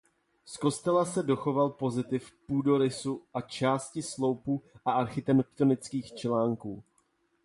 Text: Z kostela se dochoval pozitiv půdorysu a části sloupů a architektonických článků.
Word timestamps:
Z 0.45 0.57
kostela 0.57 1.05
se 1.05 1.23
dochoval 1.23 1.69
pozitiv 1.69 2.31
půdorysu 2.47 3.23
a 3.33 3.41
části 3.41 4.01
sloupů 4.01 4.61
a 4.85 4.91
architektonických 4.91 6.13
článků. 6.13 6.83